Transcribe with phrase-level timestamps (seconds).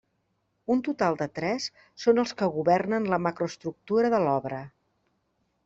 [0.75, 1.67] Un total de tres
[2.05, 4.67] són els que governen la macroestructura de l'obra.